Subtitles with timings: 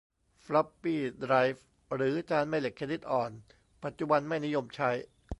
[0.43, 1.65] ฟล็อปปี้ไดรฟ์
[1.95, 3.31] หรือจานแม่เหล็กชนิดอ่อน
[3.83, 4.91] ปัจจุบันไม่นิยมใช้